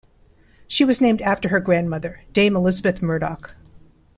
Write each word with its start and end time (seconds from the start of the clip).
She 0.67 0.83
was 0.83 0.99
named 0.99 1.21
after 1.21 1.49
her 1.49 1.59
grandmother, 1.59 2.21
Dame 2.33 2.55
Elisabeth 2.55 3.03
Murdoch. 3.03 3.55